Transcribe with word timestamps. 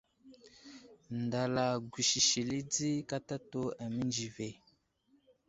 Ndala 1.23 1.65
gusisili 1.91 2.57
di 2.73 2.91
katatu 3.09 3.61
amənzi 3.83 4.27
ve. 4.35 4.49